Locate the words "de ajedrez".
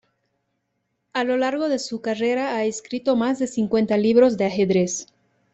4.35-5.05